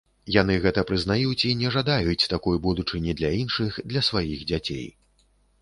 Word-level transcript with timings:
Яны 0.35 0.53
гэта 0.63 0.83
прызнаюць 0.91 1.45
і 1.49 1.51
не 1.59 1.73
жадаюць 1.75 2.29
такой 2.33 2.57
будучыні 2.65 3.15
для 3.21 3.31
іншых, 3.43 3.79
для 3.93 4.05
сваіх 4.09 4.39
дзяцей. 4.55 4.85